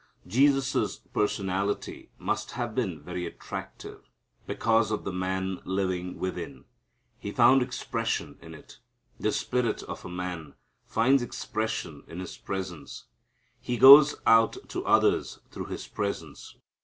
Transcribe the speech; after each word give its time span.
Jesus' 0.25 0.97
personality 0.97 2.09
must 2.17 2.53
have 2.53 2.73
been 2.73 3.03
very 3.03 3.27
attractive, 3.27 4.09
because 4.47 4.89
of 4.89 5.03
the 5.03 5.13
man 5.13 5.59
living 5.63 6.17
within. 6.17 6.65
He 7.19 7.31
found 7.31 7.61
expression 7.61 8.39
in 8.41 8.55
it. 8.55 8.79
The 9.19 9.31
spirit 9.31 9.83
of 9.83 10.03
a 10.03 10.09
man 10.09 10.55
finds 10.87 11.21
expression 11.21 12.03
in 12.07 12.19
his 12.19 12.35
presence. 12.35 13.03
He 13.59 13.77
goes 13.77 14.15
out 14.25 14.57
to 14.69 14.83
others 14.87 15.37
through 15.51 15.65
his 15.65 15.85
presence. 15.87 16.55